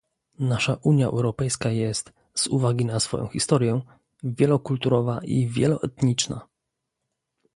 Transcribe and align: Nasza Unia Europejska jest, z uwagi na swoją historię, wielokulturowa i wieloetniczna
Nasza 0.39 0.77
Unia 0.83 1.05
Europejska 1.05 1.69
jest, 1.69 2.13
z 2.33 2.47
uwagi 2.47 2.85
na 2.85 2.99
swoją 2.99 3.27
historię, 3.27 3.81
wielokulturowa 4.23 5.19
i 5.23 5.47
wieloetniczna 5.47 6.41